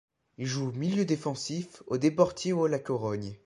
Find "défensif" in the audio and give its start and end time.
1.05-1.83